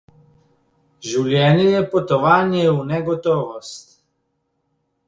Življenje 1.09 1.67
je 1.75 1.83
potovanje 1.93 2.65
v 2.71 2.83
negotovost. 2.95 3.89